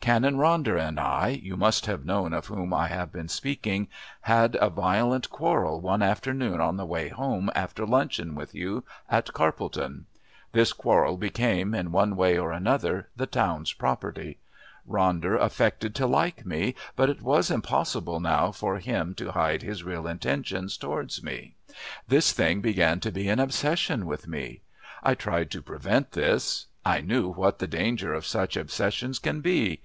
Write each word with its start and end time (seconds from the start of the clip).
Canon 0.00 0.36
Ronder 0.38 0.78
and 0.80 0.98
I 0.98 1.40
you 1.42 1.56
must 1.56 1.86
have 1.86 2.04
known 2.06 2.32
of 2.32 2.46
whom 2.46 2.72
I 2.72 2.88
have 2.88 3.12
been 3.12 3.28
speaking 3.28 3.88
had 4.22 4.56
a 4.60 4.70
violent 4.70 5.30
quarrel 5.30 5.80
one 5.80 6.00
afternoon 6.00 6.60
on 6.60 6.76
the 6.76 6.86
way 6.86 7.08
home 7.08 7.50
after 7.56 7.84
luncheon 7.84 8.34
with 8.34 8.54
you 8.54 8.82
at 9.10 9.32
Carpledon. 9.34 10.06
This 10.52 10.72
quarrel 10.72 11.16
became, 11.16 11.74
in 11.74 11.92
one 11.92 12.16
way 12.16 12.38
or 12.38 12.50
another, 12.52 13.08
the 13.16 13.26
town's 13.26 13.72
property. 13.72 14.38
Ronder 14.88 15.38
affected 15.40 15.94
to 15.96 16.06
like 16.06 16.46
me, 16.46 16.76
but 16.96 17.10
it 17.10 17.20
was 17.22 17.50
impossible 17.50 18.20
now 18.20 18.52
for 18.52 18.78
him 18.78 19.14
to 19.16 19.32
hide 19.32 19.62
his 19.62 19.82
real 19.84 20.06
intentions 20.06 20.76
towards 20.76 21.22
me. 21.22 21.56
This 22.08 22.32
thing 22.32 22.60
began 22.60 23.00
to 23.00 23.12
be 23.12 23.28
an 23.28 23.38
obsession 23.38 24.06
with 24.06 24.26
me. 24.28 24.62
I 25.02 25.14
tried 25.14 25.50
to 25.50 25.62
prevent 25.62 26.12
this. 26.12 26.66
I 26.84 27.00
knew 27.00 27.28
what 27.28 27.58
the 27.58 27.68
danger 27.68 28.14
of 28.14 28.24
such 28.26 28.56
obsessions 28.56 29.18
can 29.18 29.40
be. 29.40 29.78